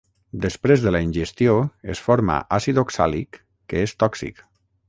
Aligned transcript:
Després 0.45 0.85
de 0.85 0.93
la 0.95 1.01
ingestió 1.07 1.53
es 1.95 2.01
forma 2.07 2.39
àcid 2.59 2.83
oxàlic 2.87 3.41
que 3.75 3.87
és 3.89 3.99
tòxic. 4.05 4.47